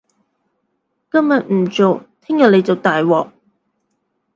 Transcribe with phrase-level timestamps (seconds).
[1.11, 3.29] 今日唔做，聽日你就大鑊